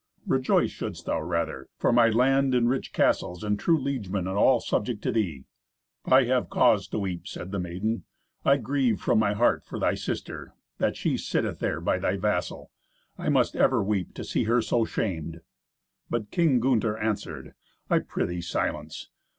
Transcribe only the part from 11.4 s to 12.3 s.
there by thy